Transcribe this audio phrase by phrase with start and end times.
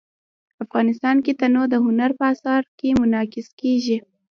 [0.63, 3.97] افغانستان کې تنوع د هنر په اثار کې منعکس کېږي.